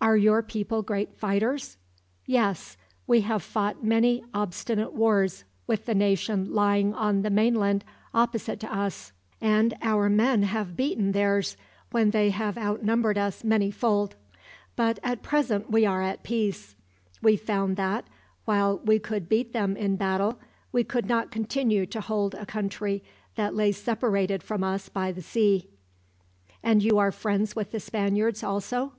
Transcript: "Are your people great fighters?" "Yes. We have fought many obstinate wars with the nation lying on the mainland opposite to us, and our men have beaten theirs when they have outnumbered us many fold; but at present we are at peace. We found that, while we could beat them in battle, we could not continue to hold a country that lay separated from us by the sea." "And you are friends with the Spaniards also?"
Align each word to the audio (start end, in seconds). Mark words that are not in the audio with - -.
"Are 0.00 0.16
your 0.16 0.44
people 0.44 0.82
great 0.82 1.12
fighters?" 1.18 1.76
"Yes. 2.24 2.76
We 3.08 3.22
have 3.22 3.42
fought 3.42 3.82
many 3.82 4.22
obstinate 4.32 4.92
wars 4.92 5.42
with 5.66 5.86
the 5.86 5.94
nation 5.96 6.54
lying 6.54 6.94
on 6.94 7.22
the 7.22 7.30
mainland 7.30 7.84
opposite 8.14 8.60
to 8.60 8.72
us, 8.72 9.10
and 9.40 9.74
our 9.82 10.08
men 10.08 10.44
have 10.44 10.76
beaten 10.76 11.10
theirs 11.10 11.56
when 11.90 12.10
they 12.10 12.30
have 12.30 12.56
outnumbered 12.56 13.18
us 13.18 13.42
many 13.42 13.72
fold; 13.72 14.14
but 14.76 15.00
at 15.02 15.24
present 15.24 15.68
we 15.68 15.84
are 15.84 16.00
at 16.00 16.22
peace. 16.22 16.76
We 17.20 17.36
found 17.36 17.76
that, 17.76 18.06
while 18.44 18.78
we 18.84 19.00
could 19.00 19.28
beat 19.28 19.52
them 19.52 19.76
in 19.76 19.96
battle, 19.96 20.38
we 20.70 20.84
could 20.84 21.06
not 21.06 21.32
continue 21.32 21.86
to 21.86 22.00
hold 22.00 22.34
a 22.36 22.46
country 22.46 23.02
that 23.34 23.52
lay 23.52 23.72
separated 23.72 24.44
from 24.44 24.62
us 24.62 24.88
by 24.88 25.10
the 25.10 25.22
sea." 25.22 25.68
"And 26.62 26.84
you 26.84 26.98
are 26.98 27.10
friends 27.10 27.56
with 27.56 27.72
the 27.72 27.80
Spaniards 27.80 28.44
also?" 28.44 28.92